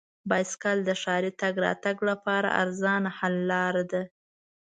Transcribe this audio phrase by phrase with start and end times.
[0.29, 3.35] بایسکل د ښاري تګ راتګ لپاره ارزانه حل
[3.91, 4.01] دی.